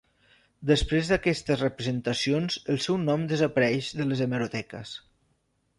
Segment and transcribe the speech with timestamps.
[0.69, 5.01] Després d'aquestes representacions el seu nom desapareix de les hemeroteques.